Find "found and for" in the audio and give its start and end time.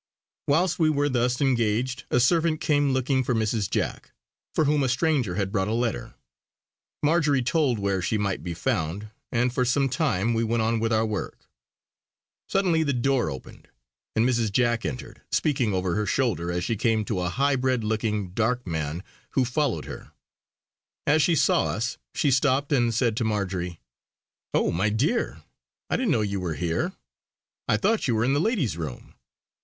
8.55-9.63